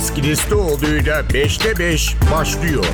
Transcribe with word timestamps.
Deniz 0.00 0.14
Kilislioğlu'yla 0.14 1.20
5'te 1.20 1.78
5 1.78 2.16
başlıyor. 2.32 2.84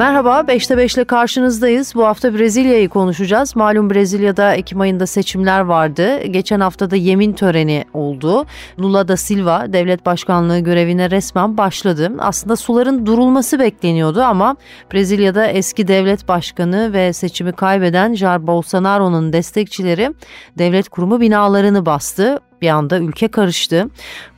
Merhaba, 0.00 0.40
5'te 0.40 0.76
5 0.76 0.94
ile 0.94 1.04
karşınızdayız. 1.04 1.94
Bu 1.94 2.06
hafta 2.06 2.34
Brezilya'yı 2.34 2.88
konuşacağız. 2.88 3.56
Malum 3.56 3.90
Brezilya'da 3.90 4.54
Ekim 4.54 4.80
ayında 4.80 5.06
seçimler 5.06 5.60
vardı. 5.60 6.22
Geçen 6.22 6.60
hafta 6.60 6.90
da 6.90 6.96
yemin 6.96 7.32
töreni 7.32 7.84
oldu. 7.94 8.46
Lula 8.78 9.08
da 9.08 9.16
Silva 9.16 9.72
devlet 9.72 10.06
başkanlığı 10.06 10.58
görevine 10.58 11.10
resmen 11.10 11.56
başladı. 11.58 12.12
Aslında 12.18 12.56
suların 12.56 13.06
durulması 13.06 13.58
bekleniyordu 13.58 14.22
ama 14.22 14.56
Brezilya'da 14.92 15.46
eski 15.46 15.88
devlet 15.88 16.28
başkanı 16.28 16.92
ve 16.92 17.12
seçimi 17.12 17.52
kaybeden 17.52 18.14
Jair 18.14 18.46
Bolsonaro'nun 18.46 19.32
destekçileri 19.32 20.14
devlet 20.58 20.88
kurumu 20.88 21.20
binalarını 21.20 21.86
bastı 21.86 22.40
bir 22.62 22.68
anda 22.68 22.98
ülke 22.98 23.28
karıştı. 23.28 23.88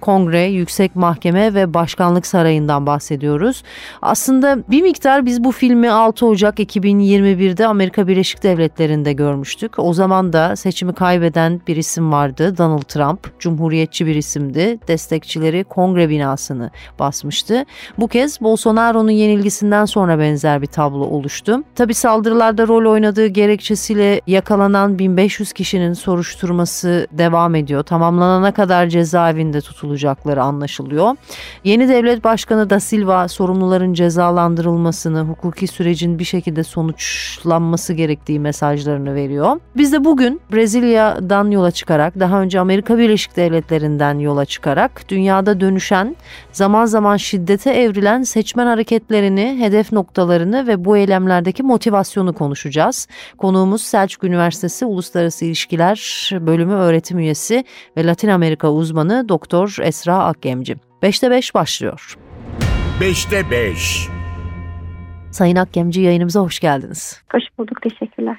Kongre, 0.00 0.42
Yüksek 0.42 0.96
Mahkeme 0.96 1.54
ve 1.54 1.74
Başkanlık 1.74 2.26
Sarayı'ndan 2.26 2.86
bahsediyoruz. 2.86 3.62
Aslında 4.02 4.58
bir 4.70 4.82
miktar 4.82 5.26
biz 5.26 5.44
bu 5.44 5.52
filmi 5.52 5.90
6 5.90 6.26
Ocak 6.26 6.58
2021'de 6.58 7.66
Amerika 7.66 8.08
Birleşik 8.08 8.42
Devletleri'nde 8.42 9.12
görmüştük. 9.12 9.78
O 9.78 9.94
zaman 9.94 10.32
da 10.32 10.56
seçimi 10.56 10.94
kaybeden 10.94 11.60
bir 11.66 11.76
isim 11.76 12.12
vardı 12.12 12.58
Donald 12.58 12.82
Trump. 12.82 13.40
Cumhuriyetçi 13.40 14.06
bir 14.06 14.14
isimdi. 14.14 14.78
Destekçileri 14.88 15.64
kongre 15.64 16.08
binasını 16.08 16.70
basmıştı. 16.98 17.64
Bu 17.98 18.08
kez 18.08 18.40
Bolsonaro'nun 18.40 19.10
yenilgisinden 19.10 19.84
sonra 19.84 20.18
benzer 20.18 20.62
bir 20.62 20.66
tablo 20.66 21.04
oluştu. 21.04 21.62
Tabi 21.74 21.94
saldırılarda 21.94 22.68
rol 22.68 22.92
oynadığı 22.92 23.26
gerekçesiyle 23.26 24.20
yakalanan 24.26 24.98
1500 24.98 25.52
kişinin 25.52 25.92
soruşturması 25.92 27.06
devam 27.12 27.54
ediyor. 27.54 27.82
Tamamlanana 28.12 28.52
kadar 28.52 28.86
cezaevinde 28.86 29.60
tutulacakları 29.60 30.42
anlaşılıyor. 30.42 31.16
Yeni 31.64 31.88
devlet 31.88 32.24
başkanı 32.24 32.70
da 32.70 32.80
Silva 32.80 33.28
sorumluların 33.28 33.94
cezalandırılmasını, 33.94 35.20
hukuki 35.20 35.66
sürecin 35.66 36.18
bir 36.18 36.24
şekilde 36.24 36.64
sonuçlanması 36.64 37.92
gerektiği 37.92 38.40
mesajlarını 38.40 39.14
veriyor. 39.14 39.60
Biz 39.76 39.92
de 39.92 40.04
bugün 40.04 40.40
Brezilya'dan 40.52 41.50
yola 41.50 41.70
çıkarak, 41.70 42.20
daha 42.20 42.40
önce 42.40 42.60
Amerika 42.60 42.98
Birleşik 42.98 43.36
Devletleri'nden 43.36 44.18
yola 44.18 44.44
çıkarak 44.44 45.08
dünyada 45.08 45.60
dönüşen, 45.60 46.16
zaman 46.52 46.84
zaman 46.84 47.16
şiddete 47.16 47.70
evrilen 47.70 48.22
seçmen 48.22 48.66
hareketlerini, 48.66 49.56
hedef 49.60 49.92
noktalarını 49.92 50.66
ve 50.66 50.84
bu 50.84 50.96
eylemlerdeki 50.96 51.62
motivasyonu 51.62 52.32
konuşacağız. 52.32 53.08
Konuğumuz 53.38 53.82
Selçuk 53.82 54.24
Üniversitesi 54.24 54.84
Uluslararası 54.84 55.44
İlişkiler 55.44 56.30
Bölümü 56.40 56.74
öğretim 56.74 57.18
üyesi 57.18 57.64
ve 57.96 58.01
Latin 58.06 58.28
Amerika 58.28 58.72
uzmanı 58.72 59.28
Doktor 59.28 59.76
Esra 59.82 60.18
Akgemci. 60.24 60.76
5'te 61.02 61.30
5 61.30 61.54
başlıyor. 61.54 62.16
5'te 63.00 63.50
5 63.50 64.08
Sayın 65.30 65.56
Akgemci 65.56 66.00
yayınımıza 66.00 66.40
hoş 66.40 66.60
geldiniz. 66.60 67.22
Hoş 67.32 67.42
bulduk, 67.58 67.82
teşekkürler. 67.82 68.36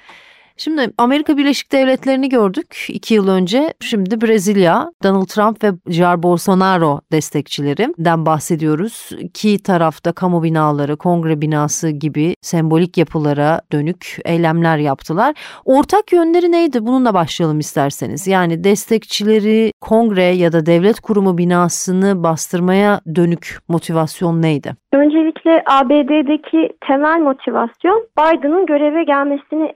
Şimdi 0.57 0.93
Amerika 0.97 1.37
Birleşik 1.37 1.71
Devletleri'ni 1.71 2.29
gördük 2.29 2.85
iki 2.89 3.13
yıl 3.13 3.27
önce. 3.27 3.73
Şimdi 3.79 4.21
Brezilya, 4.21 4.91
Donald 5.03 5.25
Trump 5.25 5.63
ve 5.63 5.67
Jair 5.87 6.23
Bolsonaro 6.23 6.99
destekçilerinden 7.11 8.25
bahsediyoruz. 8.25 9.09
İki 9.19 9.63
tarafta 9.63 10.11
kamu 10.11 10.43
binaları, 10.43 10.97
kongre 10.97 11.41
binası 11.41 11.89
gibi 11.89 12.35
sembolik 12.41 12.97
yapılara 12.97 13.61
dönük 13.71 14.17
eylemler 14.25 14.77
yaptılar. 14.77 15.35
Ortak 15.65 16.13
yönleri 16.13 16.51
neydi? 16.51 16.85
Bununla 16.85 17.13
başlayalım 17.13 17.59
isterseniz. 17.59 18.27
Yani 18.27 18.63
destekçileri 18.63 19.71
kongre 19.81 20.23
ya 20.23 20.51
da 20.51 20.66
devlet 20.66 20.99
kurumu 20.99 21.38
binasını 21.38 22.23
bastırmaya 22.23 23.01
dönük 23.16 23.57
motivasyon 23.67 24.41
neydi? 24.41 24.75
Öncelikle 24.94 25.63
ABD'deki 25.66 26.69
temel 26.88 27.19
motivasyon 27.19 28.07
Biden'ın 28.17 28.66
göreve 28.66 29.03
gelmesini 29.03 29.72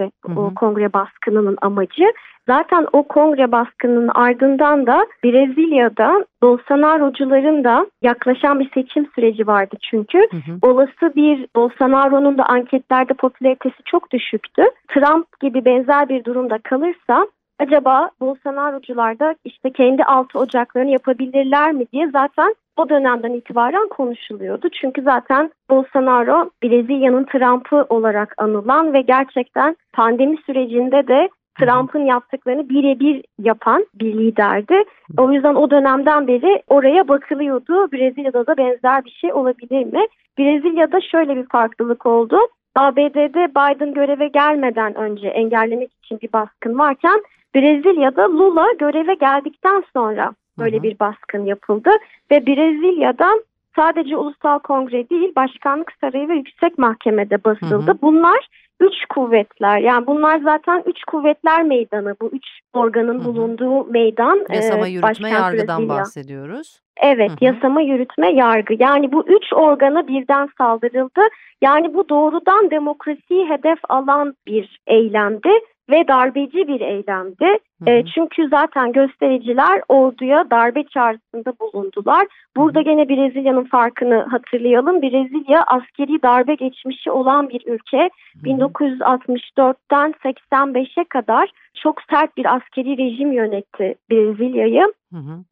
engellemekti. 0.00 0.10
Hı 0.26 0.32
hı. 0.32 0.40
O 0.40 0.54
kongre 0.54 0.92
baskınının 0.92 1.58
amacı. 1.62 2.04
Zaten 2.48 2.86
o 2.92 3.02
kongre 3.02 3.52
baskınının 3.52 4.10
ardından 4.14 4.86
da 4.86 5.06
Brezilya'da 5.24 6.24
Bolsonaro'cuların 6.42 7.64
da 7.64 7.86
yaklaşan 8.02 8.60
bir 8.60 8.70
seçim 8.74 9.06
süreci 9.14 9.46
vardı 9.46 9.76
çünkü. 9.90 10.18
Hı 10.18 10.36
hı. 10.36 10.58
Olası 10.62 11.16
bir 11.16 11.46
Bolsonaro'nun 11.56 12.38
da 12.38 12.44
anketlerde 12.44 13.14
popülaritesi 13.14 13.82
çok 13.84 14.12
düşüktü. 14.12 14.62
Trump 14.88 15.40
gibi 15.40 15.64
benzer 15.64 16.08
bir 16.08 16.24
durumda 16.24 16.58
kalırsa 16.58 17.26
acaba 17.58 18.10
Bolsonaro'cular 18.20 19.18
da 19.18 19.34
işte 19.44 19.72
kendi 19.72 20.04
altı 20.04 20.38
ocaklarını 20.38 20.90
yapabilirler 20.90 21.72
mi 21.72 21.86
diye 21.92 22.10
zaten 22.10 22.54
o 22.76 22.88
dönemden 22.88 23.32
itibaren 23.32 23.88
konuşuluyordu. 23.88 24.68
Çünkü 24.80 25.02
zaten 25.02 25.50
Bolsonaro 25.70 26.50
Brezilya'nın 26.62 27.24
Trump'ı 27.24 27.86
olarak 27.88 28.34
anılan 28.38 28.92
ve 28.92 29.00
gerçekten 29.00 29.76
pandemi 29.92 30.36
sürecinde 30.46 31.08
de 31.08 31.28
Trump'ın 31.58 32.04
yaptıklarını 32.04 32.68
birebir 32.68 33.24
yapan 33.38 33.86
bir 33.94 34.14
liderdi. 34.18 34.84
O 35.18 35.32
yüzden 35.32 35.54
o 35.54 35.70
dönemden 35.70 36.26
beri 36.26 36.62
oraya 36.68 37.08
bakılıyordu. 37.08 37.92
Brezilya'da 37.92 38.46
da 38.46 38.56
benzer 38.56 39.04
bir 39.04 39.10
şey 39.10 39.32
olabilir 39.32 39.84
mi? 39.84 40.06
Brezilya'da 40.38 41.00
şöyle 41.00 41.36
bir 41.36 41.46
farklılık 41.48 42.06
oldu. 42.06 42.38
ABD'de 42.74 43.48
Biden 43.50 43.94
göreve 43.94 44.28
gelmeden 44.28 44.94
önce 44.94 45.28
engellemek 45.28 45.90
için 45.92 46.18
bir 46.22 46.32
baskın 46.32 46.78
varken 46.78 47.22
Brezilya'da 47.54 48.30
Lula 48.30 48.66
göreve 48.78 49.14
geldikten 49.14 49.84
sonra 49.92 50.34
böyle 50.58 50.82
bir 50.82 50.98
baskın 50.98 51.44
yapıldı 51.44 51.90
ve 52.30 52.46
Brezilya'dan 52.46 53.44
sadece 53.76 54.16
Ulusal 54.16 54.58
Kongre 54.58 55.10
değil 55.10 55.32
Başkanlık 55.36 55.92
Sarayı 56.00 56.28
ve 56.28 56.34
Yüksek 56.34 56.78
Mahkemede 56.78 57.44
basıldı. 57.44 57.86
Hı 57.86 57.92
hı. 57.92 58.02
Bunlar 58.02 58.48
üç 58.80 59.04
kuvvetler 59.08 59.78
yani 59.78 60.06
bunlar 60.06 60.40
zaten 60.40 60.82
üç 60.86 61.04
kuvvetler 61.04 61.64
meydanı 61.64 62.14
bu 62.20 62.30
üç 62.32 62.44
organın 62.72 63.18
hı 63.18 63.22
hı. 63.22 63.24
bulunduğu 63.24 63.84
meydan. 63.84 64.46
Yasama 64.52 64.86
yürütme 64.86 65.30
yargıdan 65.30 65.78
Brezilya. 65.78 65.98
bahsediyoruz. 65.98 66.80
Evet 67.02 67.30
hı 67.30 67.34
hı. 67.34 67.44
yasama 67.44 67.80
yürütme 67.80 68.32
yargı 68.32 68.74
yani 68.78 69.12
bu 69.12 69.24
üç 69.26 69.52
organa 69.52 70.08
birden 70.08 70.48
saldırıldı. 70.58 71.20
Yani 71.62 71.94
bu 71.94 72.08
doğrudan 72.08 72.70
demokrasiyi 72.70 73.48
hedef 73.48 73.78
alan 73.88 74.34
bir 74.46 74.80
eylemdi 74.86 75.50
ve 75.90 76.08
darbeci 76.08 76.68
bir 76.68 76.80
eylemdi. 76.80 77.58
Hı 77.84 77.90
hı. 77.90 77.94
E, 77.94 78.04
çünkü 78.14 78.48
zaten 78.48 78.92
göstericiler 78.92 79.82
orduya 79.88 80.50
darbe 80.50 80.84
çağrısında 80.84 81.52
bulundular. 81.60 82.26
Burada 82.56 82.80
hı 82.80 82.84
gene 82.84 83.08
Brezilya'nın 83.08 83.64
farkını 83.64 84.26
hatırlayalım. 84.30 85.02
Brezilya 85.02 85.62
askeri 85.62 86.22
darbe 86.22 86.54
geçmişi 86.54 87.10
olan 87.10 87.48
bir 87.48 87.62
ülke. 87.66 87.98
Hı 87.98 88.38
hı. 88.40 88.46
1964'ten 88.46 90.14
85'e 90.24 91.04
kadar 91.04 91.50
çok 91.82 92.02
sert 92.10 92.36
bir 92.36 92.54
askeri 92.56 92.98
rejim 92.98 93.32
yönetti 93.32 93.94
Brezilya'yı. 94.10 94.92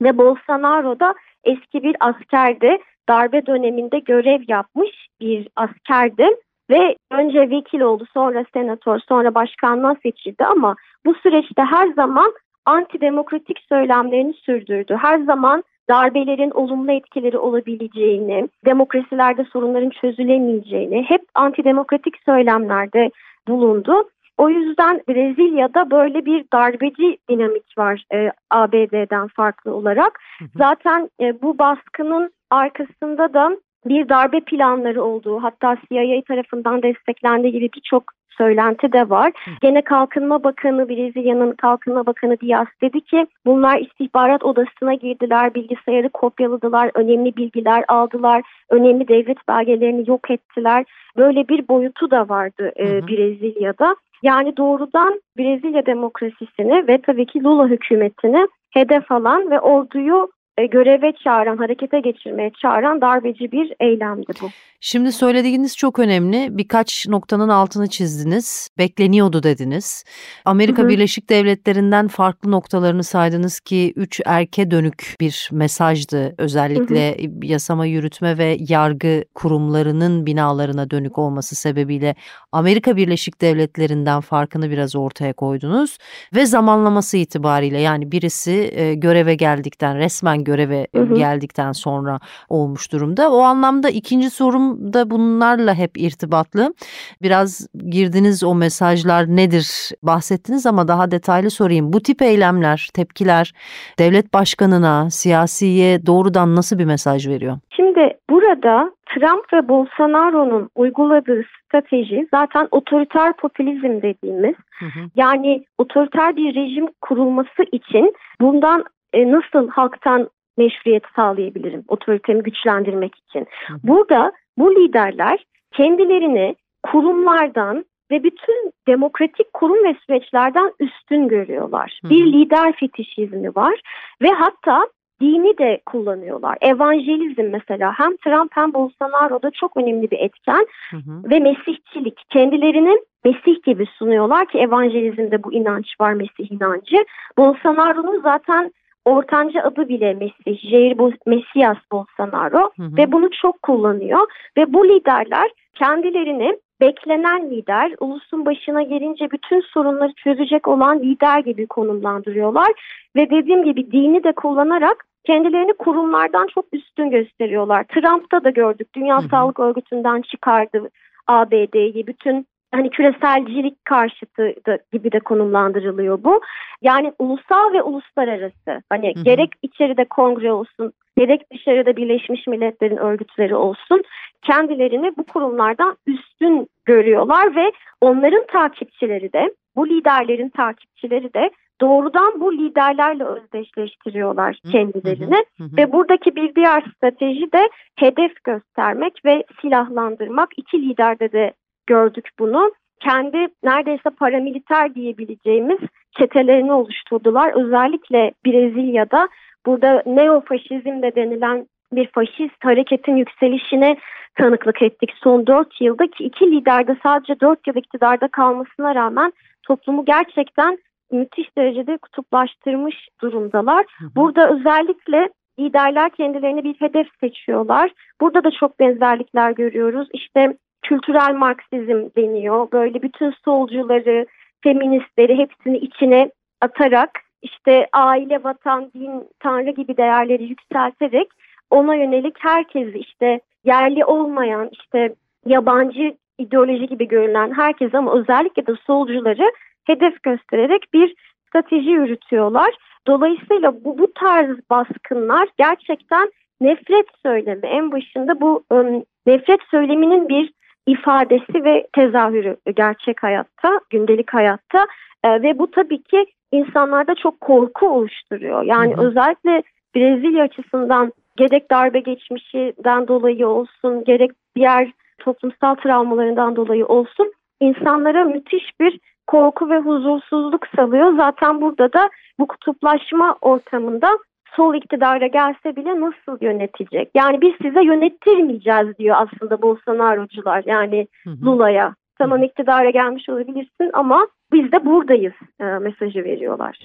Ve 0.03 0.19
Bolsonaro 0.19 1.01
da 1.01 1.15
eski 1.45 1.83
bir 1.83 1.97
askerdi. 2.01 2.79
Darbe 3.09 3.47
döneminde 3.47 3.99
görev 3.99 4.41
yapmış 4.49 5.09
bir 5.21 5.49
askerdi 5.57 6.27
ve 6.71 6.97
önce 7.11 7.51
vekil 7.51 7.81
oldu 7.81 8.05
sonra 8.15 8.45
senatör 8.53 8.99
sonra 9.09 9.35
başkanlığa 9.35 9.97
seçildi 10.03 10.45
ama 10.45 10.77
bu 11.07 11.15
süreçte 11.15 11.63
her 11.63 11.89
zaman 11.89 12.33
antidemokratik 12.67 13.59
söylemlerini 13.69 14.33
sürdürdü. 14.33 14.97
Her 15.01 15.19
zaman 15.19 15.65
darbelerin 15.89 16.51
olumlu 16.51 16.93
etkileri 16.93 17.39
olabileceğini, 17.39 18.49
demokrasilerde 18.65 19.45
sorunların 19.53 19.91
çözülemeyeceğini 19.91 21.03
hep 21.09 21.23
antidemokratik 21.35 22.15
söylemlerde 22.25 23.11
bulundu. 23.49 24.09
O 24.39 24.49
yüzden 24.49 25.03
Brezilya'da 25.09 25.91
böyle 25.91 26.25
bir 26.25 26.45
darbeci 26.53 27.19
dinamik 27.31 27.79
var 27.79 28.05
e, 28.15 28.31
ABD'den 28.51 29.29
farklı 29.29 29.75
olarak. 29.75 30.21
Zaten 30.57 31.11
e, 31.21 31.43
bu 31.43 31.59
baskının 31.59 32.31
arkasında 32.51 33.35
da 33.35 33.57
bir 33.87 34.09
darbe 34.09 34.41
planları 34.41 35.03
olduğu 35.03 35.43
hatta 35.43 35.77
CIA 35.89 36.23
tarafından 36.29 36.83
desteklendiği 36.83 37.53
gibi 37.53 37.69
birçok 37.77 38.05
söylenti 38.39 38.93
de 38.93 39.11
var. 39.11 39.33
Gene 39.63 39.83
Kalkınma 39.83 40.45
Bakanı, 40.45 40.89
Brezilya'nın 40.89 41.53
Kalkınma 41.53 42.07
Bakanı 42.07 42.41
Diaz 42.41 42.67
dedi 42.83 43.01
ki 43.01 43.27
bunlar 43.47 43.79
istihbarat 43.79 44.45
odasına 44.45 44.95
girdiler, 44.95 45.55
bilgisayarı 45.55 46.09
kopyaladılar, 46.09 46.91
önemli 46.95 47.37
bilgiler 47.37 47.85
aldılar, 47.89 48.43
önemli 48.71 49.09
devlet 49.09 49.49
belgelerini 49.49 50.11
yok 50.11 50.31
ettiler. 50.31 50.85
Böyle 51.17 51.49
bir 51.49 51.69
boyutu 51.69 52.11
da 52.11 52.29
vardı 52.29 52.73
e, 52.79 53.07
Brezilya'da. 53.07 53.97
Yani 54.23 54.57
doğrudan 54.57 55.21
Brezilya 55.39 55.87
demokrasisini 55.87 56.89
ve 56.89 56.99
tabii 57.03 57.27
ki 57.27 57.45
Lula 57.45 57.69
hükümetini 57.69 58.47
hedef 58.71 59.13
alan 59.13 59.51
ve 59.51 59.61
orduyu 59.61 60.29
e, 60.59 60.67
göreve 60.67 61.13
çağıran, 61.25 61.57
harekete 61.57 62.01
geçirmeye 62.01 62.51
çağıran 62.63 63.01
darbeci 63.01 63.53
bir 63.53 63.73
eylemdi 63.81 64.33
bu. 64.43 64.47
Şimdi 64.81 65.13
söylediğiniz 65.13 65.77
çok 65.77 65.99
önemli. 65.99 66.49
Birkaç 66.51 67.09
noktanın 67.09 67.49
altını 67.49 67.89
çizdiniz. 67.89 68.69
Bekleniyordu 68.79 69.43
dediniz. 69.43 70.05
Amerika 70.45 70.83
hı 70.83 70.87
hı. 70.87 70.89
Birleşik 70.89 71.31
Devletleri'nden 71.31 72.09
farklı 72.09 72.51
noktalarını 72.51 73.05
saydınız 73.05 73.61
ki 73.61 73.93
üç 73.97 74.21
erke 74.27 74.71
dönük 74.71 75.17
bir 75.21 75.49
mesajdı. 75.53 76.35
Özellikle 76.39 77.13
hı 77.13 77.23
hı. 77.23 77.47
yasama, 77.47 77.87
yürütme 77.87 78.39
ve 78.39 78.57
yargı 78.69 79.25
kurumlarının 79.35 80.27
binalarına 80.27 80.91
dönük 80.91 81.19
olması 81.19 81.55
sebebiyle 81.55 82.15
Amerika 82.53 82.97
Birleşik 82.97 83.41
Devletleri'nden 83.41 84.21
farkını 84.21 84.71
biraz 84.71 84.97
ortaya 84.97 85.33
koydunuz. 85.33 85.99
Ve 86.35 86.47
zamanlaması 86.47 87.17
itibariyle 87.17 87.81
yani 87.81 88.13
birisi 88.13 88.71
e, 88.75 88.95
göreve 88.95 89.35
geldikten, 89.35 89.99
resmen 89.99 90.44
göreve 90.45 90.87
hı 90.97 91.03
hı. 91.03 91.15
geldikten 91.15 91.73
sonra 91.73 92.21
olmuş 92.49 92.93
durumda. 92.93 93.33
O 93.33 93.41
anlamda 93.41 93.89
ikinci 93.89 94.31
sorum 94.31 94.93
da 94.93 95.11
bunlarla 95.11 95.75
hep 95.75 95.91
irtibatlı. 95.99 96.75
Biraz 97.23 97.69
girdiniz 97.89 98.45
o 98.45 98.55
mesajlar 98.55 99.27
nedir 99.27 99.91
bahsettiniz 100.03 100.67
ama 100.67 100.89
daha 100.89 101.11
detaylı 101.11 101.51
sorayım. 101.51 101.93
Bu 101.93 102.01
tip 102.01 102.23
eylemler, 102.23 102.89
tepkiler 102.95 103.53
devlet 103.99 104.35
başkanına, 104.35 105.11
siyasiye 105.11 106.07
doğrudan 106.07 106.57
nasıl 106.57 106.79
bir 106.79 106.85
mesaj 106.85 107.29
veriyor? 107.29 107.59
Şimdi 107.77 108.17
burada 108.31 108.91
Trump 109.15 109.53
ve 109.53 109.69
Bolsonaro'nun 109.69 110.71
uyguladığı 110.75 111.43
strateji 111.65 112.29
zaten 112.31 112.69
otoriter 112.71 113.37
popülizm 113.37 114.03
dediğimiz 114.03 114.55
hı 114.79 114.87
hı. 114.87 115.01
yani 115.17 115.65
otoriter 115.79 116.37
bir 116.37 116.55
rejim 116.55 116.87
kurulması 117.01 117.63
için 117.73 118.15
bundan 118.41 118.85
e, 119.15 119.33
nasıl 119.33 119.69
halktan 119.69 120.29
meşruiyet 120.59 121.03
sağlayabilirim 121.17 121.85
otoritemi 121.89 122.43
güçlendirmek 122.43 123.15
için. 123.15 123.47
Hı 123.67 123.75
hı. 123.75 123.79
Burada 123.85 124.33
bu 124.59 124.75
liderler 124.75 125.45
kendilerini 125.73 126.57
kurumlardan 126.83 127.85
ve 128.11 128.23
bütün 128.23 128.73
demokratik 128.87 129.53
kurum 129.53 129.85
ve 129.85 129.97
süreçlerden 130.07 130.73
üstün 130.81 131.29
görüyorlar. 131.29 132.01
Hı. 132.05 132.11
Bir 132.11 132.33
lider 132.33 132.73
fetişizmi 132.73 133.49
var 133.49 133.81
ve 134.23 134.29
hatta 134.29 134.87
dini 135.21 135.59
de 135.59 135.81
kullanıyorlar. 135.87 136.59
Evangelizm 136.61 137.49
mesela 137.51 137.93
hem 137.97 138.17
Trump 138.17 138.51
hem 138.55 138.75
Bolsonaro'da 138.75 139.51
çok 139.51 139.77
önemli 139.77 140.11
bir 140.11 140.19
etken 140.19 140.67
hı 140.91 140.97
hı. 140.97 141.31
ve 141.31 141.41
mesihçilik. 141.41 142.21
Kendilerini 142.31 142.99
Mesih 143.25 143.63
gibi 143.63 143.87
sunuyorlar 143.87 144.47
ki 144.49 144.59
evangelizmde 144.59 145.43
bu 145.43 145.53
inanç 145.53 146.01
var 146.01 146.13
Mesih 146.13 146.53
inancı. 146.53 146.97
Bolsonaro'nun 147.39 148.21
zaten 148.23 148.73
ortanca 149.05 149.63
adı 149.63 149.89
bile 149.89 150.15
Mesih, 150.15 150.71
Jair 150.71 150.97
Mesias 151.27 151.79
Bolsonaro 151.93 152.71
hı 152.77 152.83
hı. 152.83 152.97
ve 152.97 153.13
bunu 153.13 153.29
çok 153.43 153.63
kullanıyor 153.63 154.27
ve 154.57 154.73
bu 154.73 154.89
liderler 154.89 155.51
kendilerini 155.75 156.59
beklenen 156.81 157.51
lider, 157.51 157.93
ulusun 158.01 158.47
başına 158.47 158.83
gelince 158.83 159.31
bütün 159.31 159.61
sorunları 159.61 160.13
çözecek 160.13 160.69
olan 160.69 160.99
lider 160.99 161.39
gibi 161.39 161.67
konumlandırıyorlar 161.67 162.73
ve 163.17 163.31
dediğim 163.31 163.65
gibi 163.65 163.93
dini 163.93 164.25
de 164.25 164.33
kullanarak 164.33 165.05
kendilerini 165.25 165.73
kurumlardan 165.73 166.47
çok 166.55 166.65
üstün 166.73 167.11
gösteriyorlar. 167.11 167.85
Trump'ta 167.85 168.45
da 168.45 168.51
gördük. 168.51 168.89
Dünya. 168.95 169.21
Sağlık 169.31 169.61
Örgütü'nden 169.61 170.23
çıkardı 170.23 170.91
ABD'yi. 171.27 172.07
Bütün 172.07 172.47
hani 172.75 172.91
küreselcilik 172.91 173.85
karşıtı 173.85 174.55
da, 174.67 174.79
gibi 174.93 175.13
de 175.13 175.21
konumlandırılıyor 175.21 176.25
bu. 176.25 176.41
Yani 176.83 177.13
ulusal 177.19 177.73
ve 177.73 177.83
uluslararası 177.83 178.83
hani 178.91 179.15
hı 179.15 179.21
hı. 179.21 179.25
gerek 179.25 179.51
içeride 179.63 180.05
kongre 180.05 180.53
olsun 180.53 180.93
gerek 181.19 181.51
dışarıda 181.53 181.97
Birleşmiş 181.97 182.47
Milletler'in 182.47 182.97
örgütleri 182.97 183.55
olsun 183.55 184.03
kendilerini 184.43 185.13
bu 185.17 185.25
kurumlardan 185.25 185.97
üstün 186.07 186.69
görüyorlar 186.85 187.57
ve 187.57 187.73
onların 188.01 188.47
takipçileri 188.47 189.33
de 189.33 189.55
bu 189.77 189.89
liderlerin 189.89 190.49
takipçileri 190.49 191.35
de 191.35 191.51
doğrudan 191.81 192.41
bu 192.41 192.53
liderlerle 192.53 193.25
özdeşleştiriyorlar 193.25 194.59
kendilerini 194.73 195.45
hı 195.59 195.65
hı 195.65 195.69
hı. 195.69 195.77
ve 195.77 195.93
buradaki 195.93 196.37
bir 196.37 196.55
diğer 196.55 196.85
strateji 196.97 197.53
de 197.53 197.69
hedef 197.97 198.45
göstermek 198.45 199.25
ve 199.25 199.45
silahlandırmak. 199.61 200.49
İki 200.57 200.83
liderde 200.83 201.33
de 201.33 201.53
gördük 201.87 202.29
bunu. 202.39 202.73
Kendi 203.01 203.47
neredeyse 203.63 204.11
paramiliter 204.19 204.95
diyebileceğimiz 204.95 205.79
çetelerini 206.19 206.73
oluşturdular. 206.73 207.53
Özellikle 207.65 208.33
Brezilya'da 208.47 209.29
burada 209.67 210.03
neofaşizm 210.07 211.03
de 211.03 211.15
denilen 211.15 211.67
bir 211.93 212.07
faşist 212.07 212.65
hareketin 212.65 213.17
yükselişine 213.17 213.97
tanıklık 214.35 214.83
ettik 214.83 215.11
son 215.23 215.47
4 215.47 215.81
yılda 215.81 216.07
ki 216.07 216.25
iki 216.25 216.51
lider 216.51 216.87
de 216.87 216.97
sadece 217.03 217.41
4 217.41 217.67
yıl 217.67 217.75
iktidarda 217.75 218.29
kalmasına 218.29 218.95
rağmen 218.95 219.33
toplumu 219.63 220.05
gerçekten 220.05 220.79
müthiş 221.13 221.57
derecede 221.59 221.97
kutuplaştırmış 221.97 223.09
durumdalar. 223.21 223.87
Burada 224.17 224.51
özellikle 224.51 225.29
liderler 225.59 226.11
kendilerine 226.11 226.65
bir 226.65 226.75
hedef 226.75 227.07
seçiyorlar. 227.21 227.91
Burada 228.21 228.45
da 228.45 228.51
çok 228.51 228.81
benzerlikler 228.81 229.51
görüyoruz. 229.51 230.09
İşte 230.13 230.57
kültürel 230.85 231.35
Marksizm 231.35 232.09
deniyor. 232.17 232.73
Böyle 232.73 233.03
bütün 233.03 233.35
solcuları, 233.45 234.27
feministleri 234.63 235.39
hepsini 235.39 235.79
içine 235.79 236.31
atarak 236.61 237.11
işte 237.43 237.87
aile, 237.93 238.45
vatan, 238.45 238.91
din, 238.95 239.29
tanrı 239.41 239.71
gibi 239.71 239.97
değerleri 239.97 240.45
yükselterek 240.45 241.29
ona 241.71 241.95
yönelik 241.95 242.35
herkesi 242.39 242.99
işte 242.99 243.41
yerli 243.65 244.05
olmayan 244.05 244.69
işte 244.73 245.15
yabancı 245.47 246.17
ideoloji 246.39 246.87
gibi 246.87 247.09
görünen 247.09 247.53
herkes 247.57 247.95
ama 247.95 248.15
özellikle 248.15 248.67
de 248.67 248.73
solcuları 248.87 249.53
hedef 249.85 250.23
göstererek 250.23 250.83
bir 250.95 251.15
strateji 251.49 251.91
yürütüyorlar. 251.91 252.75
Dolayısıyla 253.07 253.85
bu, 253.85 253.99
bu 253.99 254.13
tarz 254.13 254.57
baskınlar 254.71 255.49
gerçekten 255.59 256.31
nefret 256.61 257.07
söylemi 257.23 257.67
en 257.67 257.93
başında 257.93 258.41
bu 258.41 258.65
ım, 258.73 259.05
nefret 259.27 259.61
söyleminin 259.71 260.29
bir 260.29 260.53
ifadesi 260.87 261.65
ve 261.65 261.87
tezahürü 261.93 262.57
gerçek 262.77 263.23
hayatta, 263.23 263.81
gündelik 263.91 264.35
hayatta 264.35 264.87
e, 265.25 265.43
ve 265.43 265.59
bu 265.59 265.71
tabii 265.71 266.03
ki 266.03 266.27
insanlarda 266.53 267.15
çok 267.15 267.41
korku 267.41 267.89
oluşturuyor. 267.89 268.63
Yani 268.63 268.95
hı 268.95 269.01
hı. 269.01 269.07
özellikle 269.07 269.63
Brezilya 269.97 270.45
açısından 270.45 271.13
gerek 271.37 271.71
darbe 271.71 272.01
geçmişinden 272.01 273.09
dolayı 273.09 273.49
olsun, 273.49 274.05
gerek 274.05 274.31
diğer 274.57 274.93
toplumsal 275.19 275.75
travmalarından 275.75 276.57
dolayı 276.57 276.87
olsun 276.87 277.33
insanlara 277.61 278.25
müthiş 278.25 278.81
bir 278.81 279.01
korku 279.27 279.71
ve 279.71 279.79
huzursuzluk 279.79 280.67
salıyor. 280.77 281.17
Zaten 281.17 281.61
burada 281.61 281.93
da 281.93 282.11
bu 282.39 282.47
kutuplaşma 282.47 283.37
ortamında 283.41 284.19
sol 284.57 284.75
iktidara 284.75 285.27
gelse 285.27 285.77
bile 285.77 286.01
nasıl 286.01 286.39
yönetecek? 286.41 287.11
Yani 287.15 287.41
biz 287.41 287.53
size 287.63 287.85
yönettirmeyeceğiz 287.85 288.99
diyor 288.99 289.17
aslında 289.19 289.63
Bolsonaro'cular 289.63 290.63
yani 290.67 291.07
Lula'ya. 291.43 291.95
Tamam 292.19 292.43
iktidara 292.43 292.91
gelmiş 292.91 293.29
olabilirsin 293.29 293.91
ama 293.93 294.27
biz 294.53 294.73
de 294.73 294.87
buradayız 294.87 295.35
e, 295.61 295.65
mesajı 295.65 296.25
veriyorlar. 296.25 296.79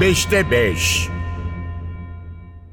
Beşte 0.00 0.50
beş. 0.50 1.08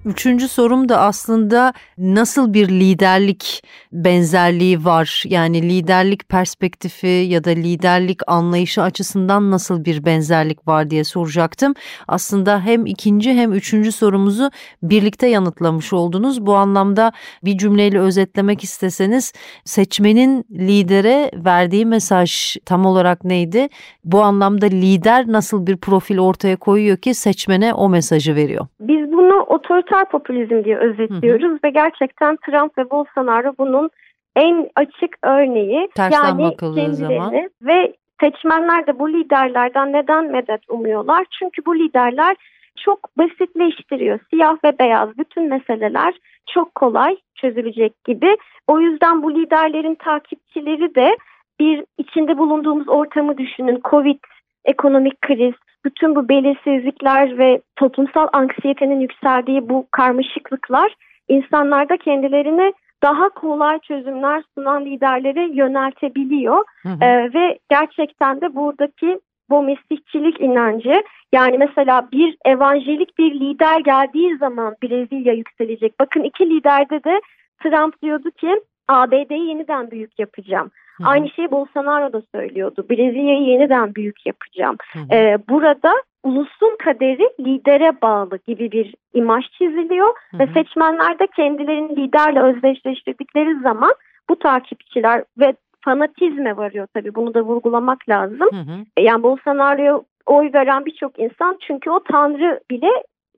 Üçüncü 0.09 0.47
sorum 0.47 0.89
da 0.89 0.99
aslında 1.01 1.73
nasıl 1.97 2.53
bir 2.53 2.69
liderlik 2.69 3.63
benzerliği 3.91 4.85
var? 4.85 5.23
Yani 5.25 5.61
liderlik 5.61 6.29
perspektifi 6.29 7.07
ya 7.07 7.43
da 7.43 7.49
liderlik 7.49 8.19
anlayışı 8.27 8.81
açısından 8.81 9.51
nasıl 9.51 9.85
bir 9.85 10.05
benzerlik 10.05 10.67
var 10.67 10.89
diye 10.89 11.03
soracaktım. 11.03 11.73
Aslında 12.07 12.61
hem 12.61 12.85
ikinci 12.85 13.33
hem 13.33 13.53
üçüncü 13.53 13.91
sorumuzu 13.91 14.51
birlikte 14.83 15.27
yanıtlamış 15.27 15.93
oldunuz. 15.93 16.45
Bu 16.45 16.55
anlamda 16.55 17.11
bir 17.43 17.57
cümleyle 17.57 17.99
özetlemek 17.99 18.63
isteseniz 18.63 19.33
seçmenin 19.65 20.45
lidere 20.51 21.31
verdiği 21.33 21.85
mesaj 21.85 22.57
tam 22.65 22.85
olarak 22.85 23.23
neydi? 23.23 23.67
Bu 24.03 24.21
anlamda 24.21 24.65
lider 24.65 25.27
nasıl 25.27 25.67
bir 25.67 25.77
profil 25.77 26.19
ortaya 26.19 26.55
koyuyor 26.55 26.97
ki 26.97 27.13
seçmene 27.13 27.73
o 27.73 27.89
mesajı 27.89 28.35
veriyor? 28.35 28.67
Biz 28.79 29.11
bunu 29.11 29.39
otoriter 29.39 29.98
otoriter 29.99 30.05
popülizm 30.05 30.63
diye 30.63 30.77
özetliyoruz 30.77 31.51
hı 31.51 31.53
hı. 31.53 31.59
ve 31.63 31.69
gerçekten 31.69 32.35
Trump 32.35 32.77
ve 32.77 32.89
Bolsonaro 32.89 33.53
bunun 33.57 33.89
en 34.35 34.69
açık 34.75 35.17
örneği. 35.23 35.89
Tersten 35.95 36.39
yani 36.39 36.57
kendilerini 36.57 36.93
zaman. 36.93 37.33
ve 37.61 37.93
seçmenler 38.21 38.87
de 38.87 38.99
bu 38.99 39.09
liderlerden 39.09 39.93
neden 39.93 40.31
medet 40.31 40.61
umuyorlar? 40.69 41.25
Çünkü 41.39 41.65
bu 41.65 41.75
liderler 41.75 42.35
çok 42.85 43.17
basitleştiriyor. 43.17 44.19
Siyah 44.29 44.57
ve 44.63 44.79
beyaz 44.79 45.17
bütün 45.17 45.49
meseleler 45.49 46.13
çok 46.53 46.75
kolay 46.75 47.17
çözülecek 47.35 48.03
gibi. 48.05 48.37
O 48.67 48.79
yüzden 48.79 49.23
bu 49.23 49.35
liderlerin 49.35 49.95
takipçileri 49.95 50.95
de 50.95 51.17
bir 51.59 51.83
içinde 51.97 52.37
bulunduğumuz 52.37 52.89
ortamı 52.89 53.37
düşünün. 53.37 53.79
Covid 53.89 54.19
ekonomik 54.65 55.21
kriz, 55.21 55.53
bütün 55.85 56.15
bu 56.15 56.29
belirsizlikler 56.29 57.37
ve 57.37 57.61
toplumsal 57.75 58.27
anksiyetenin 58.33 58.99
yükseldiği 58.99 59.69
bu 59.69 59.87
karmaşıklıklar 59.91 60.95
insanlarda 61.27 61.97
kendilerini 61.97 62.73
daha 63.03 63.29
kolay 63.29 63.79
çözümler 63.79 64.43
sunan 64.55 64.85
liderlere 64.85 65.49
yöneltebiliyor. 65.53 66.63
Hı 66.83 66.89
hı. 66.89 66.97
Ee, 67.01 67.33
ve 67.33 67.59
gerçekten 67.69 68.41
de 68.41 68.55
buradaki 68.55 69.19
bu 69.49 69.63
mesihçilik 69.63 70.41
inancı 70.41 71.03
yani 71.31 71.57
mesela 71.57 72.09
bir 72.11 72.37
evanjelik 72.45 73.17
bir 73.17 73.39
lider 73.39 73.79
geldiği 73.79 74.37
zaman 74.37 74.75
Brezilya 74.83 75.33
yükselecek. 75.33 75.99
Bakın 75.99 76.23
iki 76.23 76.49
liderde 76.49 77.03
de 77.03 77.21
Trump 77.63 78.01
diyordu 78.01 78.31
ki 78.31 78.61
ABD'yi 78.87 79.47
yeniden 79.47 79.91
büyük 79.91 80.19
yapacağım. 80.19 80.71
Hı. 80.99 81.03
Aynı 81.05 81.29
şeyi 81.29 81.51
Bolsonaro 81.51 82.13
da 82.13 82.21
söylüyordu. 82.35 82.85
Brezilya'yı 82.89 83.41
yeniden 83.41 83.95
büyük 83.95 84.25
yapacağım. 84.25 84.77
Hı 84.93 84.99
hı. 84.99 85.15
Ee, 85.15 85.37
burada 85.49 85.93
ulusun 86.23 86.77
kaderi 86.83 87.29
lidere 87.39 88.01
bağlı 88.01 88.39
gibi 88.47 88.71
bir 88.71 88.95
imaj 89.13 89.45
çiziliyor 89.57 90.13
hı 90.31 90.37
hı. 90.37 90.39
ve 90.39 90.47
seçmenler 90.47 91.19
de 91.19 91.27
kendilerini 91.35 91.95
liderle 91.95 92.41
özdeşleştirdikleri 92.41 93.59
zaman 93.59 93.93
bu 94.29 94.39
takipçiler 94.39 95.23
ve 95.39 95.53
fanatizme 95.81 96.57
varıyor 96.57 96.87
tabii 96.93 97.15
bunu 97.15 97.33
da 97.33 97.41
vurgulamak 97.41 98.09
lazım. 98.09 98.49
Hı 98.51 98.55
hı. 98.55 99.03
Yani 99.03 99.23
Bolsonaro'ya 99.23 100.01
oy 100.25 100.49
veren 100.53 100.85
birçok 100.85 101.19
insan 101.19 101.57
çünkü 101.67 101.89
o 101.89 102.03
tanrı 102.03 102.59
bile 102.71 102.89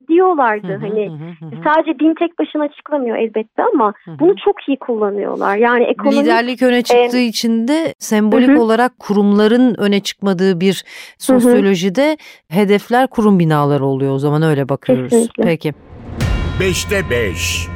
diyorlardı. 0.08 0.68
Hı 0.68 0.72
hı, 0.72 0.78
hani 0.78 1.08
hı, 1.08 1.46
hı. 1.46 1.62
sadece 1.64 1.98
din 1.98 2.14
tek 2.14 2.38
başına 2.38 2.62
açıklamıyor 2.62 3.16
elbette 3.16 3.62
ama 3.74 3.92
hı 4.04 4.10
hı. 4.10 4.18
bunu 4.18 4.34
çok 4.44 4.68
iyi 4.68 4.78
kullanıyorlar. 4.78 5.56
Yani 5.56 5.84
ekonomik 5.84 6.18
liderlik 6.18 6.62
öne 6.62 6.82
çıktığı 6.82 7.18
e, 7.18 7.24
için 7.24 7.68
de 7.68 7.94
sembolik 7.98 8.48
hı 8.48 8.52
hı. 8.52 8.60
olarak 8.60 8.98
kurumların 8.98 9.74
öne 9.78 10.00
çıkmadığı 10.00 10.60
bir 10.60 10.84
sosyolojide 11.18 12.06
hı 12.06 12.10
hı. 12.10 12.60
hedefler 12.60 13.06
kurum 13.06 13.38
binaları 13.38 13.84
oluyor 13.84 14.14
o 14.14 14.18
zaman 14.18 14.42
öyle 14.42 14.68
bakıyoruz. 14.68 15.10
Kesinlikle. 15.10 15.42
Peki. 15.42 15.72
5'te 16.60 17.10
5 17.10 17.68